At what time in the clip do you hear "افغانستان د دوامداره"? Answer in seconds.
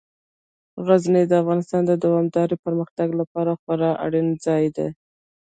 1.41-2.55